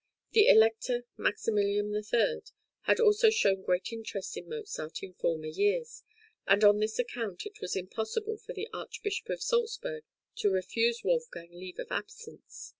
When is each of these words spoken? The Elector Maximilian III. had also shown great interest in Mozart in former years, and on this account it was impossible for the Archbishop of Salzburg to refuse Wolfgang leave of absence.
The 0.31 0.47
Elector 0.47 1.03
Maximilian 1.15 1.93
III. 1.93 2.41
had 2.85 2.99
also 2.99 3.29
shown 3.29 3.61
great 3.61 3.91
interest 3.91 4.35
in 4.35 4.49
Mozart 4.49 5.03
in 5.03 5.13
former 5.13 5.45
years, 5.45 6.01
and 6.47 6.63
on 6.63 6.79
this 6.79 6.97
account 6.97 7.45
it 7.45 7.61
was 7.61 7.75
impossible 7.75 8.37
for 8.37 8.53
the 8.53 8.67
Archbishop 8.73 9.29
of 9.29 9.43
Salzburg 9.43 10.03
to 10.37 10.49
refuse 10.49 11.03
Wolfgang 11.03 11.51
leave 11.51 11.77
of 11.77 11.91
absence. 11.91 12.69